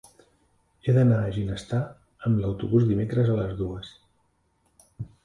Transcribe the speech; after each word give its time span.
He 0.87 0.93
d'anar 0.95 1.19
a 1.25 1.33
Ginestar 1.35 1.81
amb 2.29 2.47
autobús 2.47 2.87
dimecres 2.93 3.29
a 3.29 3.37
les 3.41 3.55
dues. 3.61 3.93